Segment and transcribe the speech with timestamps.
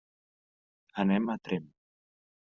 [1.03, 1.69] Anem a Tremp.